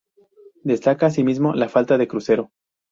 [0.63, 2.49] Destaca asimismo, la falta de crucero.